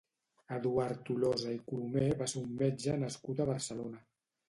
[0.55, 4.07] Eduard Tolosa i Colomer va ser un metge nascut a Barcelona.